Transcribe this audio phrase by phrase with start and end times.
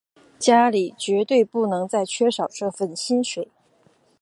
[0.39, 3.49] 家里绝对不能再缺少这份薪水